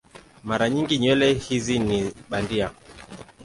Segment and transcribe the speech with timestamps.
[0.43, 1.99] Mara nyingi nywele hizi ni
[2.29, 2.71] bandia.